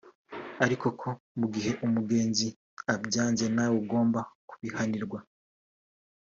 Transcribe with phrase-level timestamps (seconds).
[0.65, 2.47] ariko ko mu gihe umugenzi
[2.93, 5.19] abyanze nawe agomba kubihanirwa